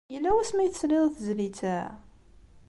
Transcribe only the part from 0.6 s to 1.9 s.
ay tesliḍ i tezlit-a?